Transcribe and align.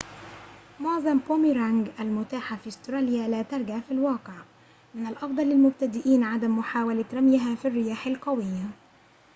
معظم 0.79 1.17
بوميرانج 1.19 1.87
المتاحة 1.99 2.55
في 2.55 2.67
أستراليا 2.67 3.27
لا 3.27 3.41
ترجع 3.41 3.79
في 3.79 3.91
الواقع 3.91 4.33
من 4.95 5.07
الأفضل 5.07 5.43
للمبتدئين 5.43 6.23
عدم 6.23 6.57
محاولة 6.57 7.05
رميها 7.13 7.55
في 7.55 7.65
الرياح 7.67 8.07
القوية 8.07 8.65